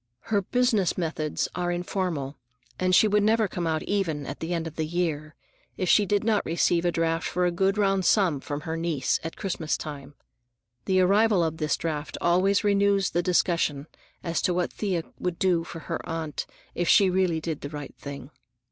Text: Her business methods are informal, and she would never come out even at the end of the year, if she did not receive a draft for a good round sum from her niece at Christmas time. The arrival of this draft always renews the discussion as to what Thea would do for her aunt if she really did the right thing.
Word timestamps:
Her 0.33 0.41
business 0.41 0.97
methods 0.97 1.47
are 1.53 1.71
informal, 1.71 2.35
and 2.79 2.95
she 2.95 3.07
would 3.07 3.21
never 3.21 3.47
come 3.47 3.67
out 3.67 3.83
even 3.83 4.25
at 4.25 4.39
the 4.39 4.51
end 4.51 4.65
of 4.65 4.75
the 4.75 4.87
year, 4.87 5.35
if 5.77 5.87
she 5.89 6.07
did 6.07 6.23
not 6.23 6.43
receive 6.43 6.85
a 6.85 6.91
draft 6.91 7.27
for 7.27 7.45
a 7.45 7.51
good 7.51 7.77
round 7.77 8.03
sum 8.03 8.39
from 8.39 8.61
her 8.61 8.75
niece 8.75 9.19
at 9.23 9.37
Christmas 9.37 9.77
time. 9.77 10.15
The 10.85 11.01
arrival 11.01 11.43
of 11.43 11.57
this 11.57 11.77
draft 11.77 12.17
always 12.19 12.63
renews 12.63 13.11
the 13.11 13.21
discussion 13.21 13.85
as 14.23 14.41
to 14.41 14.55
what 14.55 14.73
Thea 14.73 15.03
would 15.19 15.37
do 15.37 15.63
for 15.63 15.81
her 15.81 15.99
aunt 16.09 16.47
if 16.73 16.89
she 16.89 17.11
really 17.11 17.39
did 17.39 17.61
the 17.61 17.69
right 17.69 17.93
thing. 17.95 18.31